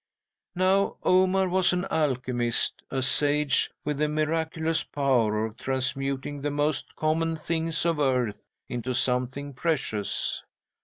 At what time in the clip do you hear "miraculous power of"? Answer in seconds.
4.09-5.57